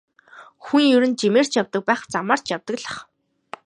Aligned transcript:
Хүн 0.65 0.83
ер 0.95 1.03
нь 1.09 1.17
жимээр 1.21 1.47
ч 1.51 1.53
явдаг 1.61 1.81
байх, 1.87 2.01
замаар 2.13 2.41
ч 2.43 2.47
явдаг 2.55 2.75
л 2.81 2.85
байх. 2.87 2.97